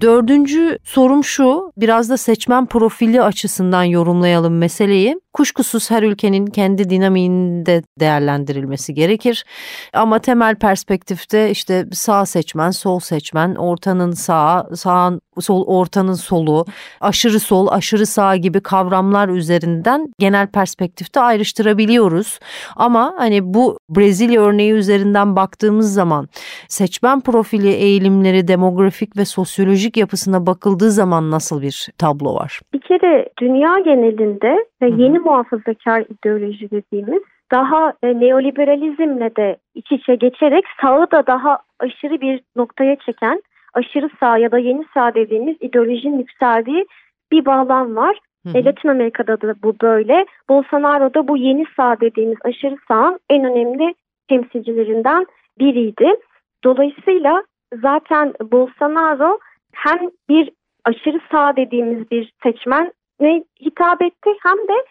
Dördüncü 0.00 0.78
sorum 0.84 1.24
şu, 1.24 1.72
biraz 1.76 2.10
da 2.10 2.16
seçmen 2.16 2.66
profili 2.66 3.22
açısından 3.22 3.84
yorumlayalım 3.84 4.58
meseleyi. 4.58 5.20
Kuşkusuz 5.36 5.90
her 5.90 6.02
ülkenin 6.02 6.46
kendi 6.46 6.90
dinamiğinde 6.90 7.82
değerlendirilmesi 8.00 8.94
gerekir. 8.94 9.44
Ama 9.92 10.18
temel 10.18 10.54
perspektifte 10.56 11.50
işte 11.50 11.84
sağ 11.92 12.26
seçmen, 12.26 12.70
sol 12.70 12.98
seçmen, 12.98 13.54
ortanın 13.54 14.10
sağı, 14.10 14.76
sağın 14.76 15.20
sol, 15.40 15.66
ortanın 15.66 16.14
solu, 16.14 16.64
aşırı 17.00 17.40
sol, 17.40 17.68
aşırı 17.70 18.06
sağ 18.06 18.36
gibi 18.36 18.60
kavramlar 18.60 19.28
üzerinden 19.28 20.08
genel 20.18 20.46
perspektifte 20.46 21.20
ayrıştırabiliyoruz. 21.20 22.38
Ama 22.76 23.14
hani 23.18 23.54
bu 23.54 23.78
Brezilya 23.90 24.42
örneği 24.42 24.72
üzerinden 24.72 25.36
baktığımız 25.36 25.94
zaman 25.94 26.28
seçmen 26.68 27.20
profili 27.20 27.70
eğilimleri, 27.70 28.48
demografik 28.48 29.16
ve 29.16 29.24
sosyolojik 29.24 29.96
yapısına 29.96 30.46
bakıldığı 30.46 30.90
zaman 30.90 31.30
nasıl 31.30 31.62
bir 31.62 31.88
tablo 31.98 32.34
var? 32.34 32.60
Bir 32.72 32.80
kere 32.80 33.28
dünya 33.40 33.78
genelinde 33.78 34.56
ve 34.82 35.02
yeni 35.02 35.25
muhafazakar 35.26 36.00
ideoloji 36.00 36.70
dediğimiz 36.70 37.22
daha 37.52 37.92
e, 38.02 38.20
neoliberalizmle 38.20 39.36
de 39.36 39.56
iç 39.74 39.92
içe 39.92 40.14
geçerek 40.14 40.64
sağı 40.80 41.10
da 41.10 41.26
daha 41.26 41.58
aşırı 41.78 42.20
bir 42.20 42.40
noktaya 42.56 42.96
çeken 42.96 43.42
aşırı 43.74 44.10
sağ 44.20 44.38
ya 44.38 44.52
da 44.52 44.58
yeni 44.58 44.84
sağ 44.94 45.14
dediğimiz 45.14 45.56
ideolojinin 45.60 46.18
yükseldiği 46.18 46.86
bir 47.32 47.44
bağlam 47.44 47.96
var. 47.96 48.18
Hı 48.46 48.52
hı. 48.52 48.58
E, 48.58 48.64
Latin 48.64 48.88
Amerika'da 48.88 49.40
da 49.40 49.54
bu 49.62 49.74
böyle. 49.82 50.26
Bolsonaro 50.48 51.14
da 51.14 51.28
bu 51.28 51.36
yeni 51.36 51.64
sağ 51.76 52.00
dediğimiz 52.00 52.36
aşırı 52.44 52.76
sağın 52.88 53.20
en 53.30 53.44
önemli 53.44 53.94
temsilcilerinden 54.28 55.26
biriydi. 55.58 56.16
Dolayısıyla 56.64 57.42
zaten 57.82 58.34
Bolsonaro 58.52 59.38
hem 59.72 59.98
bir 60.28 60.50
aşırı 60.84 61.20
sağ 61.30 61.56
dediğimiz 61.56 62.10
bir 62.10 62.32
seçmen 62.42 62.92
hitap 63.60 64.02
etti 64.02 64.30
hem 64.42 64.56
de 64.56 64.84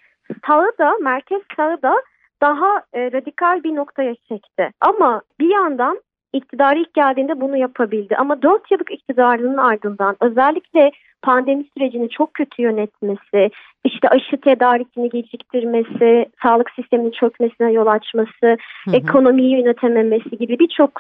sağı 0.48 0.72
da 0.80 0.94
merkez 1.02 1.42
sağı 1.58 1.82
da 1.82 2.02
daha 2.42 2.82
e, 2.94 3.12
radikal 3.12 3.64
bir 3.64 3.76
noktaya 3.76 4.16
çekti. 4.16 4.70
Ama 4.82 5.22
bir 5.40 5.50
yandan 5.50 6.00
iktidarı 6.34 6.80
ilk 6.80 6.94
geldiğinde 6.94 7.42
bunu 7.42 7.58
yapabildi. 7.58 8.16
Ama 8.16 8.42
4 8.42 8.72
yıllık 8.72 8.92
iktidarının 8.92 9.58
ardından 9.58 10.16
özellikle 10.22 10.92
pandemi 11.22 11.66
sürecini 11.78 12.10
çok 12.10 12.34
kötü 12.34 12.62
yönetmesi, 12.62 13.50
işte 13.84 14.10
aşı 14.10 14.42
tedarikini 14.42 15.10
geciktirmesi, 15.10 16.26
sağlık 16.44 16.72
sisteminin 16.72 17.12
çökmesine 17.12 17.72
yol 17.72 17.88
açması, 17.88 18.46
hı 18.46 18.92
hı. 18.92 18.96
ekonomiyi 18.96 19.60
yönetememesi 19.60 20.38
gibi 20.38 20.60
birçok 20.60 20.92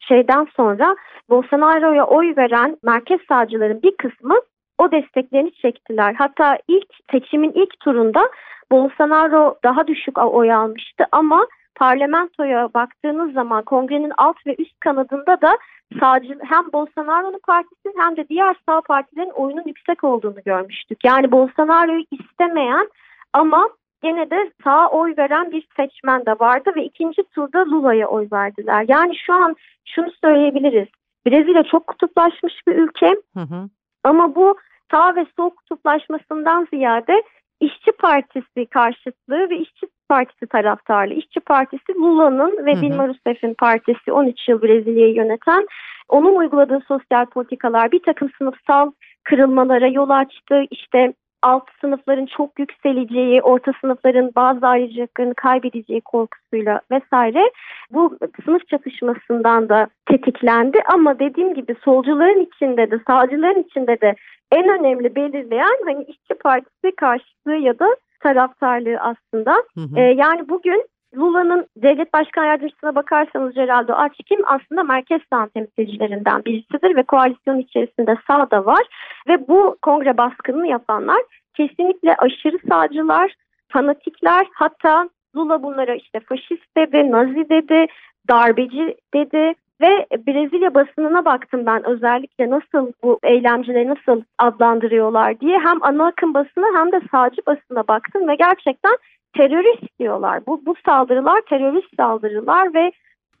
şeyden 0.00 0.46
sonra 0.56 0.96
Bolsonaro'ya 1.30 2.04
oy 2.04 2.36
veren 2.36 2.76
merkez 2.82 3.20
sağcıların 3.28 3.82
bir 3.82 3.96
kısmı 3.96 4.40
o 4.78 4.92
desteklerini 4.92 5.52
çektiler. 5.54 6.14
Hatta 6.18 6.58
ilk 6.68 6.88
seçimin 7.10 7.52
ilk 7.52 7.80
turunda 7.80 8.28
Bolsonaro 8.72 9.58
daha 9.64 9.86
düşük 9.86 10.18
oy 10.18 10.52
almıştı 10.52 11.04
ama 11.12 11.46
parlamentoya 11.74 12.74
baktığınız 12.74 13.32
zaman 13.32 13.62
kongrenin 13.62 14.12
alt 14.18 14.46
ve 14.46 14.54
üst 14.58 14.80
kanadında 14.80 15.40
da 15.40 15.58
sağcı 16.00 16.38
hem 16.42 16.72
Bolsonaro'nun 16.72 17.40
partisi 17.46 17.88
hem 17.98 18.16
de 18.16 18.28
diğer 18.28 18.56
sağ 18.68 18.80
partilerin 18.80 19.30
oyunun 19.30 19.62
yüksek 19.66 20.04
olduğunu 20.04 20.42
görmüştük. 20.44 21.04
Yani 21.04 21.32
Bolsonaro'yu 21.32 22.04
istemeyen 22.10 22.88
ama 23.32 23.68
gene 24.02 24.30
de 24.30 24.52
sağa 24.64 24.88
oy 24.88 25.14
veren 25.18 25.50
bir 25.50 25.68
seçmen 25.76 26.26
de 26.26 26.32
vardı 26.32 26.70
ve 26.76 26.84
ikinci 26.84 27.22
turda 27.22 27.58
Lula'ya 27.58 28.06
oy 28.06 28.28
verdiler. 28.32 28.84
Yani 28.88 29.16
şu 29.26 29.32
an 29.32 29.56
şunu 29.84 30.10
söyleyebiliriz. 30.24 30.88
Brezilya 31.26 31.62
çok 31.62 31.86
kutuplaşmış 31.86 32.54
bir 32.66 32.74
ülke 32.74 33.16
hı 33.34 33.40
hı. 33.40 33.68
Ama 34.04 34.34
bu 34.34 34.56
sağ 34.90 35.16
ve 35.16 35.26
sol 35.36 35.50
kutuplaşmasından 35.50 36.66
ziyade 36.70 37.22
İşçi 37.60 37.92
Partisi 37.92 38.66
karşıtlığı 38.66 39.50
ve 39.50 39.56
İşçi 39.58 39.86
Partisi 40.08 40.46
taraftarlığı. 40.46 41.14
İşçi 41.14 41.40
Partisi 41.40 41.94
Lula'nın 41.94 42.66
ve 42.66 42.74
Dilma 42.74 43.08
Rousseff'in 43.08 43.54
partisi 43.54 44.12
13 44.12 44.48
yıl 44.48 44.62
Brezilya'yı 44.62 45.14
yöneten 45.14 45.66
onun 46.08 46.36
uyguladığı 46.36 46.80
sosyal 46.88 47.26
politikalar 47.26 47.92
bir 47.92 48.02
takım 48.02 48.30
sınıfsal 48.38 48.90
kırılmalara 49.24 49.88
yol 49.88 50.10
açtı. 50.10 50.62
İşte 50.70 51.14
alt 51.44 51.64
sınıfların 51.80 52.26
çok 52.26 52.58
yükseleceği, 52.58 53.42
orta 53.42 53.72
sınıfların 53.80 54.30
bazı 54.36 54.66
ayrıcalıklarını 54.66 55.34
kaybedeceği 55.34 56.00
korkusuyla 56.00 56.80
vesaire 56.90 57.50
bu 57.90 58.18
sınıf 58.44 58.68
çatışmasından 58.68 59.68
da 59.68 59.86
tetiklendi. 60.06 60.78
Ama 60.92 61.18
dediğim 61.18 61.54
gibi 61.54 61.74
solcuların 61.84 62.40
içinde 62.40 62.90
de 62.90 63.00
sağcıların 63.06 63.62
içinde 63.62 64.00
de 64.00 64.14
en 64.52 64.68
önemli 64.68 65.14
belirleyen 65.14 65.78
hani 65.84 66.04
işçi 66.04 66.34
partisi 66.34 66.96
karşıtlığı 66.96 67.56
ya 67.56 67.78
da 67.78 67.96
taraftarlığı 68.20 68.98
aslında. 68.98 69.52
Hı 69.52 69.80
hı. 69.80 70.00
Ee, 70.00 70.02
yani 70.02 70.48
bugün 70.48 70.84
Lula'nın 71.16 71.66
devlet 71.76 72.12
başkan 72.12 72.44
yardımcısına 72.44 72.94
bakarsanız 72.94 73.54
Geraldo 73.54 73.92
Açkim 73.92 74.40
aslında 74.46 74.82
merkez 74.82 75.20
sağ 75.32 75.48
temsilcilerinden 75.48 76.44
birisidir 76.44 76.96
ve 76.96 77.02
koalisyon 77.02 77.58
içerisinde 77.58 78.16
sağ 78.26 78.50
da 78.50 78.66
var. 78.66 78.82
Ve 79.28 79.48
bu 79.48 79.76
kongre 79.82 80.16
baskınını 80.16 80.66
yapanlar 80.66 81.22
kesinlikle 81.56 82.14
aşırı 82.18 82.58
sağcılar, 82.68 83.34
fanatikler 83.68 84.46
hatta 84.54 85.08
Lula 85.36 85.62
bunlara 85.62 85.94
işte 85.94 86.20
faşist 86.20 86.76
dedi, 86.76 87.10
nazi 87.10 87.48
dedi, 87.48 87.86
darbeci 88.28 88.96
dedi 89.14 89.54
ve 89.80 90.06
Brezilya 90.26 90.74
basınına 90.74 91.24
baktım 91.24 91.66
ben 91.66 91.86
özellikle 91.86 92.50
nasıl 92.50 92.92
bu 93.02 93.18
eylemcileri 93.22 93.88
nasıl 93.88 94.22
adlandırıyorlar 94.38 95.40
diye. 95.40 95.58
Hem 95.58 95.78
ana 95.82 96.06
akım 96.06 96.34
basına 96.34 96.80
hem 96.80 96.92
de 96.92 97.00
sağcı 97.10 97.42
basına 97.46 97.88
baktım 97.88 98.28
ve 98.28 98.34
gerçekten 98.34 98.96
terörist 99.36 99.98
diyorlar. 99.98 100.46
Bu, 100.46 100.66
bu 100.66 100.74
saldırılar 100.86 101.40
terörist 101.40 101.96
saldırılar 101.96 102.74
ve 102.74 102.92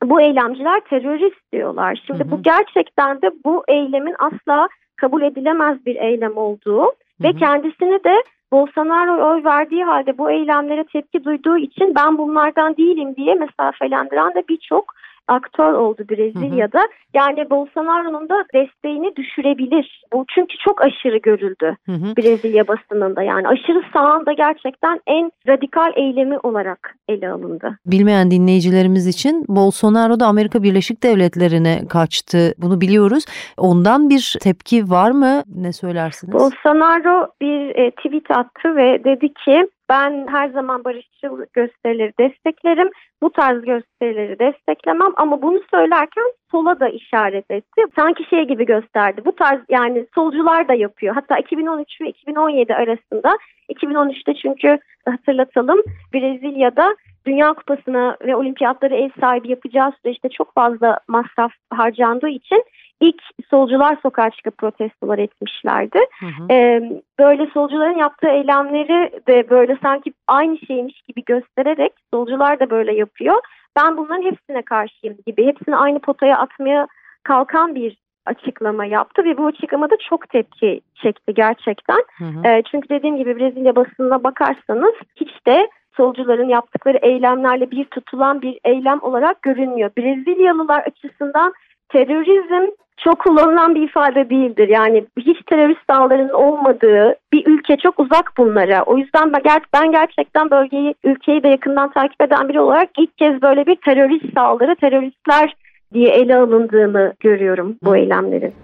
bu 0.02 0.20
eylemciler 0.20 0.80
terörist 0.80 1.52
diyorlar. 1.52 2.02
Şimdi 2.06 2.24
hı 2.24 2.28
hı. 2.28 2.30
bu 2.30 2.42
gerçekten 2.42 3.22
de 3.22 3.30
bu 3.44 3.64
eylemin 3.68 4.14
asla 4.18 4.68
kabul 4.96 5.22
edilemez 5.22 5.86
bir 5.86 5.96
eylem 5.96 6.36
olduğu 6.36 6.82
hı 6.82 6.84
hı. 6.84 7.24
ve 7.24 7.32
kendisini 7.32 8.04
de 8.04 8.22
Bolsonaro 8.52 9.30
oy 9.30 9.44
verdiği 9.44 9.84
halde 9.84 10.18
bu 10.18 10.30
eylemlere 10.30 10.84
tepki 10.84 11.24
duyduğu 11.24 11.58
için 11.58 11.94
ben 11.94 12.18
bunlardan 12.18 12.76
değilim 12.76 13.16
diye 13.16 13.34
mesafelendiren 13.34 14.34
de 14.34 14.44
birçok 14.48 14.94
aktör 15.28 15.72
oldu 15.72 16.02
Brezilya'da. 16.10 16.78
Hı 16.78 16.82
hı. 16.82 16.88
Yani 17.14 17.50
Bolsonaro'nun 17.50 18.28
da 18.28 18.44
desteğini 18.54 19.16
düşürebilir. 19.16 20.02
Bu 20.12 20.24
çünkü 20.34 20.56
çok 20.58 20.82
aşırı 20.82 21.18
görüldü 21.18 21.76
hı 21.86 21.92
hı. 21.92 22.16
Brezilya 22.16 22.68
basınında. 22.68 23.22
Yani 23.22 23.48
aşırı 23.48 23.82
sağında 23.92 24.32
gerçekten 24.32 25.00
en 25.06 25.32
radikal 25.48 25.92
eylemi 25.96 26.38
olarak 26.38 26.94
ele 27.08 27.30
alındı. 27.30 27.78
Bilmeyen 27.86 28.30
dinleyicilerimiz 28.30 29.06
için 29.06 29.44
Bolsonaro 29.48 30.20
da 30.20 30.26
Amerika 30.26 30.62
Birleşik 30.62 31.02
Devletleri'ne 31.02 31.88
kaçtı. 31.88 32.54
Bunu 32.58 32.80
biliyoruz. 32.80 33.24
Ondan 33.58 34.10
bir 34.10 34.36
tepki 34.42 34.90
var 34.90 35.10
mı? 35.10 35.42
Ne 35.54 35.72
söylersiniz? 35.72 36.34
Bolsonaro 36.34 37.28
bir 37.40 37.76
e, 37.76 37.90
tweet 37.90 38.30
attı 38.30 38.76
ve 38.76 39.04
dedi 39.04 39.32
ki 39.44 39.66
Ben 39.88 40.26
her 40.30 40.48
zaman 40.48 40.84
barışçıl 40.84 41.44
gösterileri 41.52 42.12
desteklerim. 42.20 42.90
Bu 43.22 43.32
tarz 43.32 43.64
gösterileri 43.64 44.38
desteklemem 44.38 45.12
ama 45.16 45.42
bunu 45.42 45.60
söylerken 45.70 46.32
sola 46.50 46.80
da 46.80 46.88
işaret 46.88 47.50
etti. 47.50 47.82
Sanki 47.96 48.24
şey 48.24 48.44
gibi 48.44 48.66
gösterdi. 48.66 49.22
Bu 49.24 49.36
tarz 49.36 49.60
yani 49.68 50.06
solcular 50.14 50.68
da 50.68 50.74
yapıyor. 50.74 51.14
Hatta 51.14 51.38
2013 51.38 52.00
ve 52.00 52.08
2017 52.08 52.74
arasında 52.74 53.36
2013'te 53.68 54.34
çünkü 54.34 54.78
hatırlatalım 55.08 55.82
Brezilya'da 56.14 56.96
Dünya 57.26 57.52
Kupası'na 57.52 58.16
ve 58.26 58.36
olimpiyatları 58.36 58.94
ev 58.94 59.10
sahibi 59.20 59.50
yapacağı 59.50 59.92
süreçte 60.02 60.28
çok 60.28 60.54
fazla 60.54 60.98
masraf 61.08 61.52
harcandığı 61.70 62.28
için 62.28 62.64
ilk 63.00 63.22
solcular 63.50 63.96
sokağa 64.02 64.30
çıkıp 64.30 64.58
protestolar 64.58 65.18
etmişlerdi. 65.18 65.98
Hı 66.20 66.26
hı. 66.26 66.52
Ee, 66.52 66.82
böyle 67.18 67.46
solcuların 67.46 67.98
yaptığı 67.98 68.28
eylemleri 68.28 69.12
de 69.28 69.50
böyle 69.50 69.78
sanki 69.82 70.12
aynı 70.28 70.58
şeymiş 70.58 71.02
gibi 71.02 71.24
göstererek 71.24 71.92
solcular 72.10 72.60
da 72.60 72.70
böyle 72.70 72.94
yapıyor. 72.94 73.36
Ben 73.76 73.96
bunların 73.96 74.22
hepsine 74.22 74.62
karşıyım 74.62 75.16
gibi, 75.26 75.46
hepsini 75.46 75.76
aynı 75.76 75.98
potaya 75.98 76.38
atmaya 76.38 76.86
kalkan 77.24 77.74
bir 77.74 77.96
açıklama 78.26 78.84
yaptı 78.84 79.24
ve 79.24 79.38
bu 79.38 79.46
açıklamada 79.46 79.96
çok 80.10 80.28
tepki 80.28 80.80
çekti 80.94 81.34
gerçekten. 81.34 82.02
Hı 82.18 82.24
hı. 82.24 82.48
E, 82.48 82.62
çünkü 82.70 82.88
dediğim 82.88 83.16
gibi 83.16 83.38
Brezilya 83.38 83.76
basınına 83.76 84.24
bakarsanız 84.24 84.94
hiç 85.16 85.46
de 85.46 85.68
solcuların 85.96 86.48
yaptıkları 86.48 86.98
eylemlerle 87.02 87.70
bir 87.70 87.84
tutulan 87.84 88.42
bir 88.42 88.58
eylem 88.64 89.02
olarak 89.02 89.42
görünmüyor. 89.42 89.90
Brezilyalılar 89.98 90.80
açısından 90.80 91.52
terörizm 91.88 92.70
çok 93.04 93.18
kullanılan 93.18 93.74
bir 93.74 93.82
ifade 93.82 94.30
değildir. 94.30 94.68
Yani 94.68 95.04
hiç 95.18 95.38
terörist 95.46 95.88
dağların 95.90 96.28
olmadığı 96.28 97.16
bir 97.32 97.46
ülke 97.46 97.76
çok 97.76 98.00
uzak 98.00 98.32
bunlara. 98.38 98.82
O 98.82 98.98
yüzden 98.98 99.32
ben 99.74 99.92
gerçekten 99.92 100.50
bölgeyi, 100.50 100.94
ülkeyi 101.04 101.42
de 101.42 101.48
yakından 101.48 101.92
takip 101.92 102.22
eden 102.22 102.48
biri 102.48 102.60
olarak 102.60 102.88
ilk 102.98 103.18
kez 103.18 103.42
böyle 103.42 103.66
bir 103.66 103.76
terörist 103.84 104.34
saldırı, 104.34 104.76
teröristler 104.76 105.56
diye 105.94 106.08
ele 106.08 106.36
alındığını 106.36 107.14
görüyorum 107.20 107.76
bu 107.82 107.96
eylemlerin. 107.96 108.54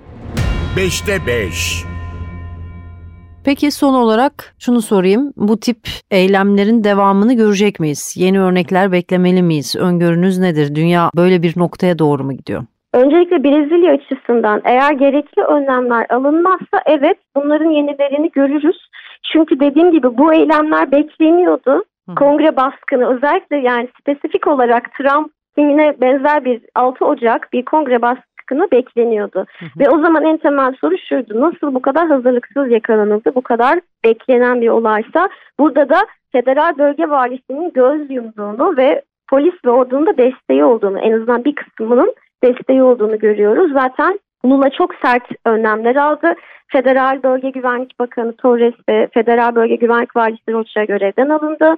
5'te 0.76 1.26
5 1.26 1.84
Peki 3.44 3.70
son 3.70 3.94
olarak 3.94 4.54
şunu 4.58 4.82
sorayım. 4.82 5.32
Bu 5.36 5.60
tip 5.60 5.78
eylemlerin 6.10 6.84
devamını 6.84 7.34
görecek 7.34 7.80
miyiz? 7.80 8.14
Yeni 8.16 8.40
örnekler 8.40 8.92
beklemeli 8.92 9.42
miyiz? 9.42 9.76
Öngörünüz 9.76 10.38
nedir? 10.38 10.74
Dünya 10.74 11.10
böyle 11.16 11.42
bir 11.42 11.58
noktaya 11.58 11.98
doğru 11.98 12.24
mu 12.24 12.32
gidiyor? 12.32 12.64
Öncelikle 12.94 13.44
Brezilya 13.44 13.92
açısından 13.92 14.62
eğer 14.64 14.92
gerekli 14.92 15.42
önlemler 15.42 16.06
alınmazsa 16.10 16.82
evet 16.86 17.18
bunların 17.36 17.70
yenilerini 17.70 18.30
görürüz. 18.30 18.88
Çünkü 19.32 19.60
dediğim 19.60 19.92
gibi 19.92 20.18
bu 20.18 20.34
eylemler 20.34 20.92
bekleniyordu. 20.92 21.84
Kongre 22.16 22.56
baskını 22.56 23.16
özellikle 23.16 23.56
yani 23.56 23.88
spesifik 24.00 24.46
olarak 24.46 24.94
Trump 24.94 25.32
yine 25.56 26.00
benzer 26.00 26.44
bir 26.44 26.62
6 26.74 27.04
Ocak 27.04 27.52
bir 27.52 27.64
kongre 27.64 28.02
baskını 28.02 28.70
bekleniyordu. 28.72 29.46
Ve 29.78 29.90
o 29.90 29.98
zaman 29.98 30.24
en 30.24 30.36
temel 30.36 30.74
soru 30.80 30.98
şuydu. 30.98 31.40
Nasıl 31.40 31.74
bu 31.74 31.82
kadar 31.82 32.08
hazırlıksız 32.08 32.70
yakalanıldı? 32.70 33.34
Bu 33.34 33.42
kadar 33.42 33.80
beklenen 34.04 34.60
bir 34.60 34.68
olaysa 34.68 35.28
burada 35.58 35.88
da 35.88 36.06
federal 36.32 36.78
bölge 36.78 37.10
valisinin 37.10 37.72
göz 37.72 38.10
yumduğunu 38.10 38.76
ve 38.76 39.02
polis 39.28 39.54
ve 39.64 39.70
ordunun 39.70 40.06
da 40.06 40.18
desteği 40.18 40.64
olduğunu 40.64 40.98
en 40.98 41.12
azından 41.12 41.44
bir 41.44 41.54
kısmının 41.54 42.14
desteği 42.44 42.82
olduğunu 42.82 43.18
görüyoruz. 43.18 43.72
Zaten 43.72 44.18
Lula 44.44 44.70
çok 44.70 44.94
sert 45.04 45.28
önlemler 45.46 45.96
aldı. 45.96 46.34
Federal 46.68 47.22
Bölge 47.22 47.50
Güvenlik 47.50 47.98
Bakanı 47.98 48.36
Torres 48.36 48.74
ve 48.88 49.08
Federal 49.14 49.54
Bölge 49.54 49.76
Güvenlik 49.76 50.16
Valisi 50.16 50.52
Rocha 50.52 50.84
görevden 50.84 51.28
alındı. 51.28 51.76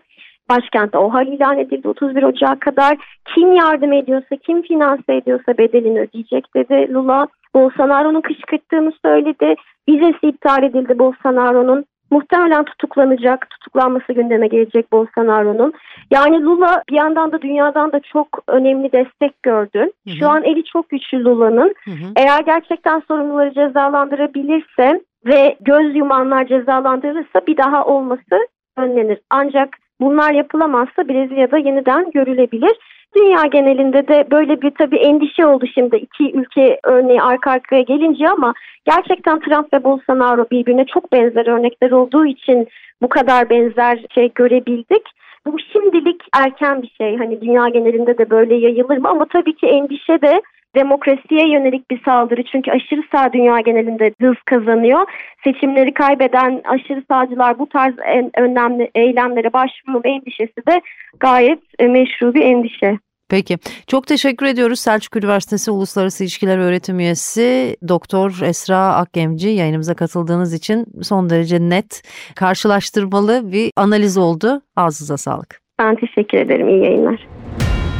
Başkentte 0.50 0.98
OHAL 0.98 1.26
ilan 1.26 1.58
edildi 1.58 1.88
31 1.88 2.22
Ocak'a 2.22 2.58
kadar. 2.58 2.96
Kim 3.34 3.54
yardım 3.54 3.92
ediyorsa, 3.92 4.36
kim 4.36 4.62
finanse 4.62 5.14
ediyorsa 5.16 5.58
bedelini 5.58 6.00
ödeyecek 6.00 6.54
dedi 6.56 6.94
Lula. 6.94 7.26
Bolsonaro'nun 7.54 8.20
kışkırttığını 8.20 8.92
söyledi. 9.04 9.54
Vizesi 9.88 10.26
iptal 10.26 10.62
edildi 10.62 10.98
Bolsonaro'nun. 10.98 11.84
Muhtemelen 12.12 12.64
tutuklanacak, 12.64 13.50
tutuklanması 13.50 14.12
gündeme 14.12 14.46
gelecek 14.46 14.92
Bolsonaro'nun. 14.92 15.72
Yani 16.10 16.44
Lula 16.44 16.82
bir 16.90 16.96
yandan 16.96 17.32
da 17.32 17.42
dünyadan 17.42 17.92
da 17.92 18.00
çok 18.00 18.28
önemli 18.48 18.92
destek 18.92 19.42
gördü. 19.42 19.78
Hı 19.78 20.10
hı. 20.10 20.16
Şu 20.18 20.28
an 20.28 20.44
eli 20.44 20.64
çok 20.64 20.88
güçlü 20.88 21.24
Lula'nın. 21.24 21.74
Eğer 22.16 22.40
gerçekten 22.40 23.02
sorumluları 23.08 23.54
cezalandırabilirse 23.54 25.00
ve 25.26 25.56
göz 25.60 25.96
yumanlar 25.96 26.46
cezalandırılırsa 26.46 27.40
bir 27.46 27.56
daha 27.56 27.84
olması 27.84 28.48
önlenir. 28.76 29.18
Ancak 29.30 29.68
bunlar 30.02 30.32
yapılamazsa 30.32 31.08
Brezilya'da 31.08 31.58
yeniden 31.58 32.10
görülebilir. 32.10 32.72
Dünya 33.16 33.46
genelinde 33.46 34.08
de 34.08 34.26
böyle 34.30 34.62
bir 34.62 34.70
tabii 34.70 34.96
endişe 34.96 35.46
oldu 35.46 35.66
şimdi 35.74 35.96
iki 35.96 36.32
ülke 36.32 36.80
örneği 36.84 37.22
arka 37.22 37.50
arkaya 37.50 37.82
gelince 37.82 38.28
ama 38.28 38.54
gerçekten 38.84 39.40
Trump 39.40 39.74
ve 39.74 39.84
Bolsonaro 39.84 40.46
birbirine 40.50 40.84
çok 40.84 41.12
benzer 41.12 41.46
örnekler 41.46 41.90
olduğu 41.90 42.26
için 42.26 42.68
bu 43.02 43.08
kadar 43.08 43.50
benzer 43.50 44.04
şey 44.14 44.32
görebildik. 44.34 45.02
Bu 45.46 45.56
şimdilik 45.72 46.20
erken 46.32 46.82
bir 46.82 46.92
şey. 46.98 47.16
Hani 47.16 47.40
dünya 47.40 47.68
genelinde 47.68 48.18
de 48.18 48.30
böyle 48.30 48.54
yayılır 48.54 48.96
mı? 48.98 49.08
Ama 49.08 49.26
tabii 49.32 49.56
ki 49.56 49.66
endişe 49.66 50.22
de 50.22 50.42
demokrasiye 50.74 51.48
yönelik 51.48 51.90
bir 51.90 52.00
saldırı. 52.04 52.44
Çünkü 52.52 52.70
aşırı 52.70 53.02
sağ 53.12 53.32
dünya 53.32 53.60
genelinde 53.60 54.14
hız 54.20 54.36
kazanıyor. 54.44 55.00
Seçimleri 55.44 55.94
kaybeden 55.94 56.60
aşırı 56.64 57.02
sağcılar 57.10 57.58
bu 57.58 57.68
tarz 57.68 57.94
en 58.06 58.30
önemli 58.40 58.90
eylemlere 58.94 59.52
başvurma 59.52 60.00
endişesi 60.04 60.66
de 60.68 60.80
gayet 61.20 61.60
e, 61.78 61.86
meşru 61.86 62.34
bir 62.34 62.42
endişe. 62.42 62.98
Peki. 63.32 63.56
Çok 63.86 64.06
teşekkür 64.06 64.46
ediyoruz. 64.46 64.80
Selçuk 64.80 65.16
Üniversitesi 65.16 65.70
Uluslararası 65.70 66.24
İlişkiler 66.24 66.58
Öğretim 66.58 67.00
Üyesi 67.00 67.76
Doktor 67.88 68.40
Esra 68.44 68.78
Akgemci 68.78 69.48
yayınımıza 69.48 69.94
katıldığınız 69.94 70.54
için 70.54 70.86
son 71.02 71.30
derece 71.30 71.60
net, 71.60 72.02
karşılaştırmalı 72.36 73.52
bir 73.52 73.70
analiz 73.76 74.18
oldu. 74.18 74.62
Ağzınıza 74.76 75.16
sağlık. 75.16 75.60
Ben 75.78 75.96
teşekkür 75.96 76.38
ederim. 76.38 76.68
İyi 76.68 76.84
yayınlar. 76.84 77.26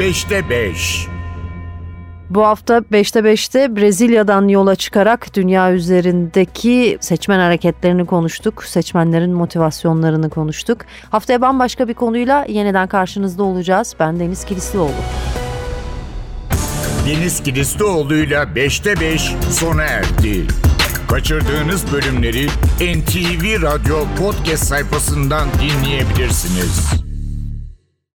5'te 0.01 0.51
5 0.51 1.12
bu 2.35 2.43
hafta 2.47 2.79
5'te 2.79 3.21
5'te 3.21 3.77
Brezilya'dan 3.77 4.49
yola 4.49 4.75
çıkarak 4.75 5.35
dünya 5.35 5.73
üzerindeki 5.73 6.99
seçmen 7.01 7.39
hareketlerini 7.39 8.07
konuştuk. 8.07 8.65
Seçmenlerin 8.65 9.33
motivasyonlarını 9.33 10.31
konuştuk. 10.31 10.79
Haftaya 11.11 11.41
bambaşka 11.41 11.89
bir 11.89 11.95
konuyla 11.95 12.47
yeniden 12.49 12.89
karşınızda 12.89 13.43
olacağız. 13.43 13.95
Ben 14.01 14.21
Deniz 14.21 14.45
Kilislioğlu. 14.45 14.91
Deniz 17.07 17.43
Kilislioğlu'yla 17.43 18.43
5'te 18.43 19.01
5 19.01 19.35
sona 19.51 19.83
erdi. 19.83 20.47
Kaçırdığınız 21.09 21.93
bölümleri 21.93 22.47
NTV 22.81 23.63
Radyo 23.63 23.97
podcast 24.19 24.65
sayfasından 24.65 25.49
dinleyebilirsiniz. 25.61 27.12